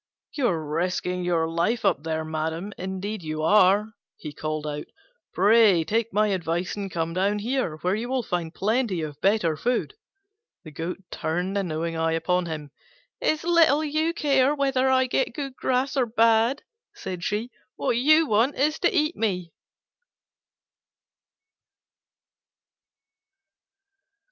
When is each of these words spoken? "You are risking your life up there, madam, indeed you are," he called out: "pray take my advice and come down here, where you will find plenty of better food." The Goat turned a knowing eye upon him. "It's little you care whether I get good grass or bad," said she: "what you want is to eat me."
"You 0.33 0.47
are 0.47 0.65
risking 0.67 1.23
your 1.23 1.47
life 1.47 1.85
up 1.85 2.01
there, 2.01 2.25
madam, 2.25 2.73
indeed 2.75 3.21
you 3.21 3.43
are," 3.43 3.93
he 4.17 4.33
called 4.33 4.65
out: 4.65 4.87
"pray 5.31 5.83
take 5.83 6.11
my 6.11 6.29
advice 6.29 6.75
and 6.75 6.89
come 6.89 7.13
down 7.13 7.37
here, 7.37 7.75
where 7.83 7.93
you 7.93 8.09
will 8.09 8.23
find 8.23 8.51
plenty 8.51 9.01
of 9.03 9.21
better 9.21 9.55
food." 9.55 9.93
The 10.63 10.71
Goat 10.71 10.97
turned 11.11 11.55
a 11.55 11.61
knowing 11.61 11.95
eye 11.95 12.13
upon 12.13 12.47
him. 12.47 12.71
"It's 13.19 13.43
little 13.43 13.83
you 13.83 14.11
care 14.15 14.55
whether 14.55 14.89
I 14.89 15.05
get 15.05 15.35
good 15.35 15.55
grass 15.55 15.95
or 15.95 16.07
bad," 16.07 16.63
said 16.95 17.23
she: 17.23 17.51
"what 17.75 17.91
you 17.95 18.25
want 18.25 18.55
is 18.55 18.79
to 18.79 18.91
eat 18.91 19.15
me." 19.15 19.51